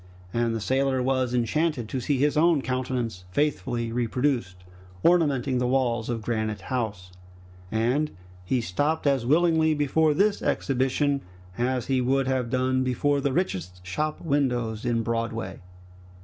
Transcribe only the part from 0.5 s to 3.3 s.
the sailor was enchanted to see his own countenance,